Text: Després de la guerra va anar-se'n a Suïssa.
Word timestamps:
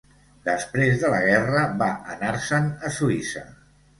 Després 0.47 0.95
de 1.01 1.11
la 1.15 1.19
guerra 1.25 1.61
va 1.83 1.91
anar-se'n 2.15 2.73
a 2.89 2.91
Suïssa. 2.99 3.45